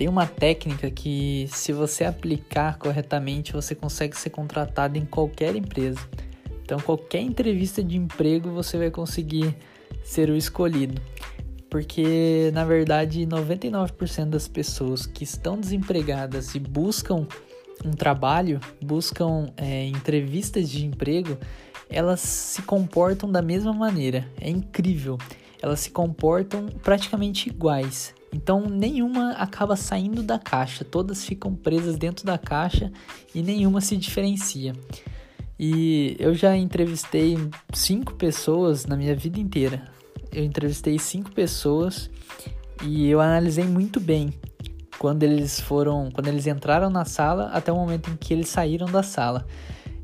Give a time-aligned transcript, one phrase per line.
[0.00, 6.00] Tem uma técnica que, se você aplicar corretamente, você consegue ser contratado em qualquer empresa.
[6.62, 9.54] Então, qualquer entrevista de emprego você vai conseguir
[10.02, 10.98] ser o escolhido.
[11.68, 17.26] Porque, na verdade, 99% das pessoas que estão desempregadas e buscam
[17.84, 21.36] um trabalho, buscam é, entrevistas de emprego,
[21.90, 24.26] elas se comportam da mesma maneira.
[24.40, 25.18] É incrível.
[25.60, 28.14] Elas se comportam praticamente iguais.
[28.32, 32.92] Então nenhuma acaba saindo da caixa, todas ficam presas dentro da caixa
[33.34, 34.72] e nenhuma se diferencia.
[35.58, 37.36] E eu já entrevistei
[37.72, 39.84] cinco pessoas na minha vida inteira.
[40.32, 42.08] Eu entrevistei cinco pessoas
[42.82, 44.32] e eu analisei muito bem
[44.98, 48.86] quando eles foram, quando eles entraram na sala até o momento em que eles saíram
[48.86, 49.46] da sala.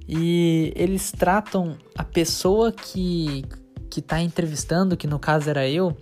[0.09, 3.45] E eles tratam a pessoa que
[3.89, 5.97] que está entrevistando, que no caso era eu,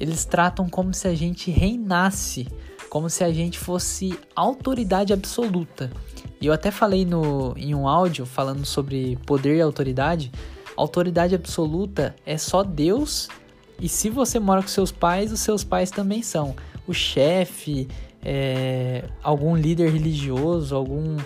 [0.00, 2.48] eles tratam como se a gente reinasse,
[2.88, 5.90] como se a gente fosse autoridade absoluta.
[6.40, 10.32] E eu até falei no, em um áudio falando sobre poder e autoridade.
[10.74, 13.28] Autoridade absoluta é só Deus,
[13.78, 16.56] e se você mora com seus pais, os seus pais também são.
[16.86, 17.86] O chefe,
[18.22, 21.18] é, algum líder religioso, algum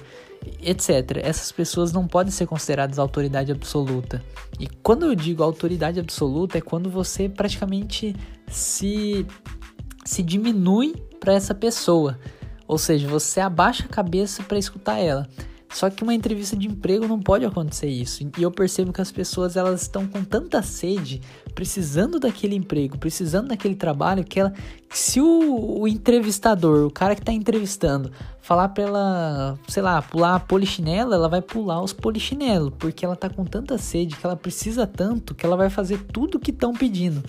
[0.62, 1.18] etc.
[1.22, 4.22] Essas pessoas não podem ser consideradas autoridade absoluta.
[4.58, 8.14] E quando eu digo autoridade absoluta é quando você praticamente
[8.54, 9.26] se
[10.04, 12.18] se diminui para essa pessoa.
[12.68, 15.28] Ou seja, você abaixa a cabeça para escutar ela.
[15.74, 18.22] Só que uma entrevista de emprego não pode acontecer isso.
[18.38, 21.20] E eu percebo que as pessoas elas estão com tanta sede,
[21.52, 24.54] precisando daquele emprego, precisando daquele trabalho, que ela,
[24.88, 30.36] se o, o entrevistador, o cara que está entrevistando, falar para ela, sei lá, pular
[30.36, 34.36] a polichinelo, ela vai pular os polichinelos, porque ela tá com tanta sede, que ela
[34.36, 37.20] precisa tanto, que ela vai fazer tudo que estão pedindo.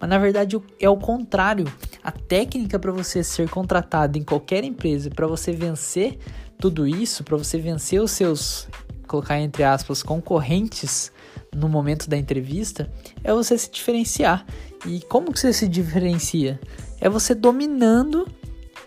[0.00, 1.72] Mas na verdade é o contrário.
[2.02, 6.18] A técnica para você ser contratado em qualquer empresa, para você vencer
[6.62, 8.68] tudo isso, para você vencer os seus,
[9.08, 11.10] colocar entre aspas, concorrentes
[11.52, 12.88] no momento da entrevista,
[13.24, 14.46] é você se diferenciar.
[14.86, 16.60] E como que você se diferencia?
[17.00, 18.28] É você dominando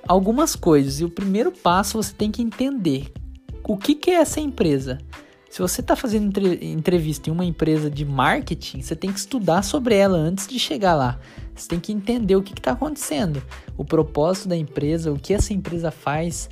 [0.07, 1.01] algumas coisas.
[1.01, 3.11] E o primeiro passo você tem que entender
[3.61, 4.97] o que, que é essa empresa.
[5.49, 9.95] Se você está fazendo entrevista em uma empresa de marketing, você tem que estudar sobre
[9.95, 11.19] ela antes de chegar lá.
[11.53, 13.41] Você tem que entender o que está acontecendo,
[13.77, 16.49] o propósito da empresa, o que essa empresa faz,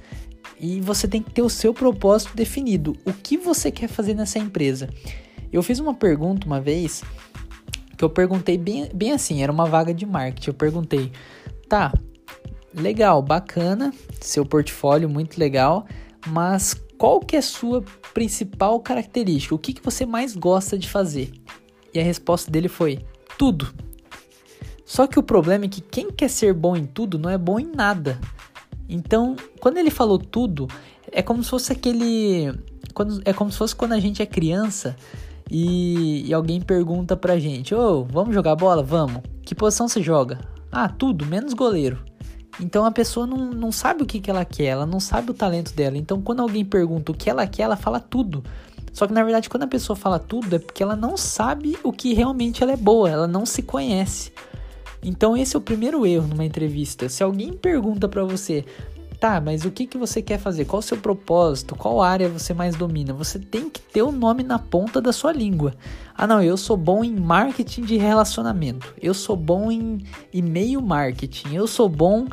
[0.59, 2.95] e você tem que ter o seu propósito definido.
[3.05, 4.89] O que você quer fazer nessa empresa?
[5.51, 7.03] Eu fiz uma pergunta uma vez
[7.97, 10.49] que eu perguntei bem, bem assim, era uma vaga de marketing.
[10.49, 11.11] Eu perguntei,
[11.69, 11.93] tá,
[12.73, 15.85] legal, bacana, seu portfólio muito legal,
[16.27, 17.83] mas qual que é a sua
[18.13, 19.53] principal característica?
[19.53, 21.31] O que, que você mais gosta de fazer?
[21.93, 22.99] E a resposta dele foi
[23.37, 23.73] tudo.
[24.85, 27.59] Só que o problema é que quem quer ser bom em tudo não é bom
[27.59, 28.19] em nada.
[28.93, 30.67] Então, quando ele falou tudo,
[31.11, 32.53] é como se fosse aquele.
[32.93, 34.95] Quando, é como se fosse quando a gente é criança
[35.49, 38.83] e, e alguém pergunta pra gente: Ô, oh, vamos jogar bola?
[38.83, 39.23] Vamos.
[39.41, 40.39] Que posição você joga?
[40.71, 42.05] Ah, tudo, menos goleiro.
[42.59, 45.33] Então a pessoa não, não sabe o que, que ela quer, ela não sabe o
[45.33, 45.97] talento dela.
[45.97, 48.43] Então quando alguém pergunta o que ela quer, ela fala tudo.
[48.91, 51.91] Só que na verdade, quando a pessoa fala tudo, é porque ela não sabe o
[51.91, 54.31] que realmente ela é boa, ela não se conhece.
[55.03, 57.09] Então esse é o primeiro erro numa entrevista.
[57.09, 58.65] Se alguém pergunta para você,
[59.19, 60.65] tá, mas o que, que você quer fazer?
[60.65, 61.75] Qual o seu propósito?
[61.75, 63.13] Qual área você mais domina?
[63.13, 65.73] Você tem que ter o nome na ponta da sua língua.
[66.15, 68.93] Ah, não, eu sou bom em marketing de relacionamento.
[69.01, 71.55] Eu sou bom em e-mail marketing.
[71.55, 72.27] Eu sou bom,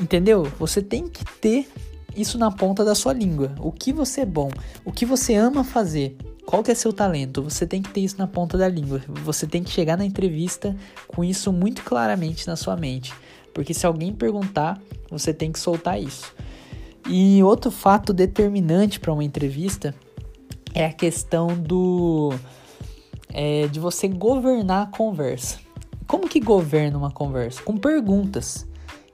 [0.00, 0.44] entendeu?
[0.58, 1.68] Você tem que ter
[2.16, 3.52] isso na ponta da sua língua.
[3.58, 4.50] O que você é bom,
[4.84, 6.16] o que você ama fazer.
[6.44, 7.42] Qual que é seu talento?
[7.42, 9.00] Você tem que ter isso na ponta da língua.
[9.24, 10.76] Você tem que chegar na entrevista
[11.06, 13.14] com isso muito claramente na sua mente.
[13.54, 16.34] Porque se alguém perguntar, você tem que soltar isso.
[17.08, 19.94] E outro fato determinante para uma entrevista
[20.74, 22.32] é a questão do
[23.32, 25.58] é, de você governar a conversa.
[26.06, 27.62] Como que governa uma conversa?
[27.62, 28.66] Com perguntas.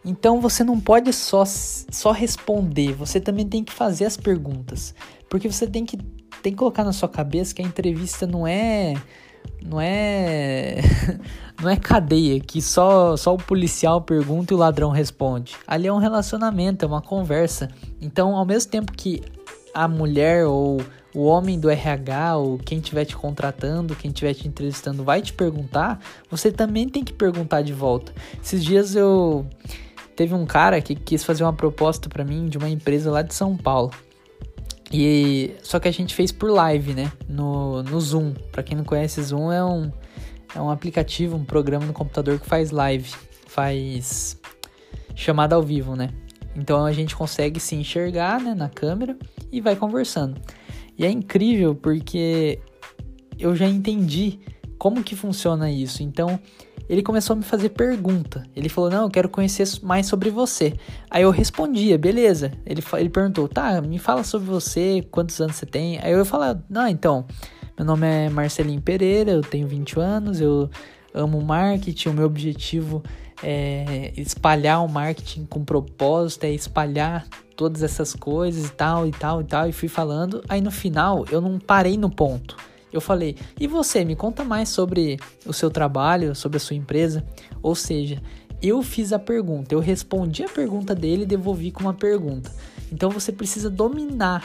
[0.05, 4.95] Então você não pode só, só responder, você também tem que fazer as perguntas.
[5.29, 5.99] Porque você tem que
[6.43, 8.95] tem que colocar na sua cabeça que a entrevista não é
[9.63, 10.77] não é
[11.61, 15.57] não é cadeia que só só o policial pergunta e o ladrão responde.
[15.67, 17.69] Ali é um relacionamento, é uma conversa.
[18.01, 19.23] Então, ao mesmo tempo que
[19.75, 20.81] a mulher ou
[21.15, 25.33] o homem do RH ou quem estiver te contratando, quem estiver te entrevistando vai te
[25.33, 26.01] perguntar,
[26.31, 28.13] você também tem que perguntar de volta.
[28.43, 29.47] Esses dias eu
[30.15, 33.35] teve um cara que quis fazer uma proposta para mim de uma empresa lá de
[33.35, 33.91] São Paulo.
[34.93, 37.13] E só que a gente fez por live, né?
[37.29, 38.33] No, no Zoom.
[38.51, 39.93] Para quem não conhece, Zoom é um
[40.55, 43.11] é um aplicativo, um programa no computador que faz live,
[43.47, 44.39] faz
[45.15, 46.11] chamada ao vivo, né?
[46.57, 49.17] Então a gente consegue se enxergar né, na câmera
[49.53, 50.41] e vai conversando.
[50.97, 52.59] E é incrível porque
[53.39, 54.41] eu já entendi
[54.79, 56.03] como que funciona isso.
[56.03, 56.39] Então
[56.89, 58.45] ele começou a me fazer pergunta.
[58.57, 60.75] Ele falou: Não, eu quero conhecer mais sobre você.
[61.11, 62.53] Aí eu respondia: Beleza.
[62.65, 65.99] Ele, ele perguntou: Tá, me fala sobre você, quantos anos você tem.
[65.99, 67.27] Aí eu falava: Não, então,
[67.77, 70.71] meu nome é Marcelinho Pereira, eu tenho 20 anos, eu
[71.13, 73.03] amo marketing, o meu objetivo
[73.43, 77.27] é espalhar o marketing com propósito, é espalhar
[77.57, 79.69] todas essas coisas e tal e tal e tal.
[79.69, 80.43] E fui falando.
[80.49, 82.57] Aí no final eu não parei no ponto.
[82.93, 87.25] Eu falei, e você, me conta mais sobre o seu trabalho, sobre a sua empresa?
[87.63, 88.23] Ou seja,
[88.63, 92.53] eu fiz a pergunta, eu respondi a pergunta dele e devolvi com uma pergunta.
[92.91, 94.45] Então você precisa dominar,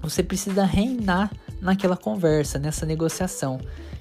[0.00, 3.58] você precisa reinar naquela conversa, nessa negociação.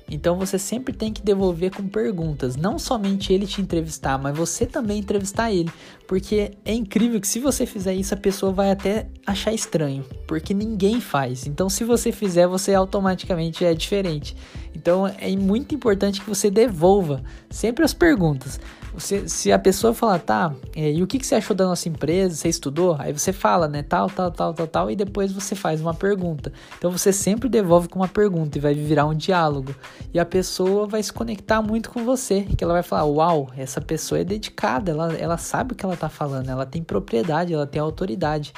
[0.09, 4.65] Então você sempre tem que devolver com perguntas, não somente ele te entrevistar, mas você
[4.65, 5.71] também entrevistar ele,
[6.07, 10.53] porque é incrível que se você fizer isso a pessoa vai até achar estranho, porque
[10.53, 11.47] ninguém faz.
[11.47, 14.35] Então se você fizer, você automaticamente é diferente.
[14.75, 18.59] Então é muito importante que você devolva sempre as perguntas.
[18.97, 22.35] Se a pessoa falar, tá, é, e o que, que você achou da nossa empresa?
[22.35, 22.95] Você estudou?
[22.99, 26.53] Aí você fala, né, tal, tal, tal, tal, tal, e depois você faz uma pergunta.
[26.77, 29.73] Então você sempre devolve com uma pergunta e vai virar um diálogo.
[30.13, 33.81] E a pessoa vai se conectar muito com você, que ela vai falar, uau, essa
[33.81, 37.65] pessoa é dedicada, ela, ela sabe o que ela tá falando, ela tem propriedade, ela
[37.65, 38.53] tem autoridade.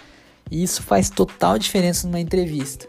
[0.51, 2.87] E isso faz total diferença numa entrevista.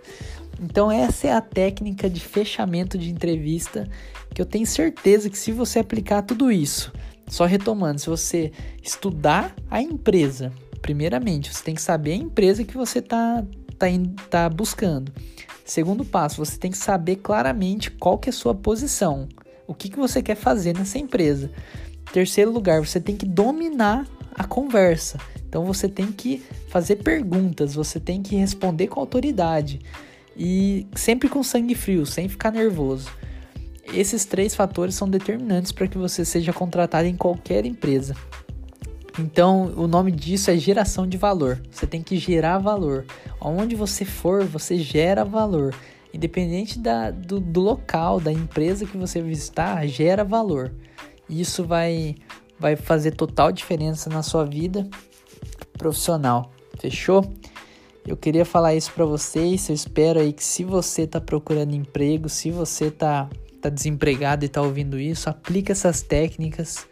[0.60, 3.88] Então essa é a técnica de fechamento de entrevista
[4.34, 6.93] que eu tenho certeza que se você aplicar tudo isso,
[7.28, 8.52] só retomando, se você
[8.82, 13.44] estudar a empresa, primeiramente, você tem que saber a empresa que você está
[13.78, 13.87] tá,
[14.31, 15.12] tá buscando.
[15.64, 19.28] Segundo passo, você tem que saber claramente qual que é a sua posição,
[19.67, 21.50] o que, que você quer fazer nessa empresa.
[22.12, 25.19] Terceiro lugar, você tem que dominar a conversa.
[25.49, 29.81] Então você tem que fazer perguntas, você tem que responder com autoridade
[30.37, 33.11] e sempre com sangue frio, sem ficar nervoso.
[33.92, 38.14] Esses três fatores são determinantes para que você seja contratado em qualquer empresa.
[39.18, 41.62] Então, o nome disso é geração de valor.
[41.70, 43.06] Você tem que gerar valor.
[43.40, 45.74] Onde você for, você gera valor.
[46.12, 50.72] Independente da, do, do local, da empresa que você visitar, gera valor.
[51.28, 52.14] Isso vai,
[52.58, 54.86] vai fazer total diferença na sua vida
[55.78, 56.52] profissional.
[56.78, 57.24] Fechou?
[58.06, 59.68] Eu queria falar isso para vocês.
[59.68, 63.28] Eu espero aí que se você está procurando emprego, se você está
[63.68, 66.86] tá desempregado e está ouvindo isso, aplica essas técnicas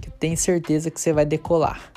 [0.00, 1.92] que tem certeza que você vai decolar.